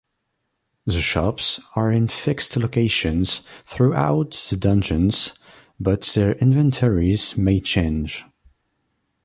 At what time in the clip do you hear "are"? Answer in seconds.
1.75-1.91